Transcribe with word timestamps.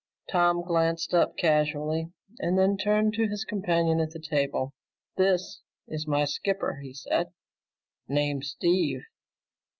Tom 0.27 0.63
glanced 0.63 1.13
up 1.13 1.37
casually 1.37 2.11
and 2.39 2.57
then 2.57 2.75
turned 2.75 3.13
to 3.13 3.27
his 3.27 3.45
companion 3.45 3.99
at 3.99 4.09
the 4.09 4.19
table. 4.19 4.73
"This 5.15 5.61
is 5.87 6.07
my 6.07 6.25
skipper," 6.25 6.79
he 6.81 6.95
said. 6.95 7.31
"Name's 8.07 8.49
Steve. 8.49 9.03